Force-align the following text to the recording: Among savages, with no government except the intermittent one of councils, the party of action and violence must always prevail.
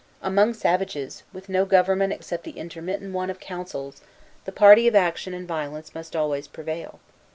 Among 0.23 0.55
savages, 0.55 1.21
with 1.31 1.47
no 1.47 1.63
government 1.63 2.11
except 2.11 2.43
the 2.43 2.57
intermittent 2.57 3.13
one 3.13 3.29
of 3.29 3.39
councils, 3.39 4.01
the 4.45 4.51
party 4.51 4.87
of 4.87 4.95
action 4.95 5.35
and 5.35 5.47
violence 5.47 5.93
must 5.93 6.15
always 6.15 6.47
prevail. 6.47 6.99